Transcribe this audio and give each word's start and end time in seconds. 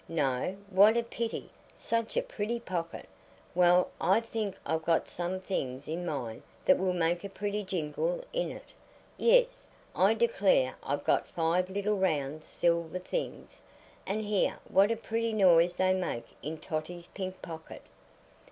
"No! 0.09 0.57
What 0.71 0.97
a 0.97 1.03
pity! 1.03 1.51
Such 1.77 2.17
a 2.17 2.23
pretty 2.23 2.59
pocket. 2.59 3.07
Well, 3.53 3.91
I 4.01 4.19
think 4.19 4.57
I've 4.65 4.81
got 4.83 5.07
some 5.07 5.39
things 5.39 5.87
in 5.87 6.07
mine 6.07 6.41
that 6.65 6.79
will 6.79 6.91
make 6.93 7.23
a 7.23 7.29
pretty 7.29 7.63
jingle 7.63 8.23
in 8.33 8.49
it. 8.49 8.73
Yes! 9.15 9.63
I 9.95 10.15
declare 10.15 10.73
I've 10.81 11.03
got 11.03 11.27
five 11.27 11.69
little 11.69 11.97
round 11.99 12.43
silver 12.43 12.97
things, 12.97 13.59
and 14.07 14.23
hear 14.23 14.57
what 14.69 14.89
a 14.89 14.97
pretty 14.97 15.33
noise 15.33 15.75
they 15.75 15.93
make 15.93 16.29
in 16.41 16.57
Totty's 16.57 17.05
pink 17.13 17.39
pocket." 17.43 17.83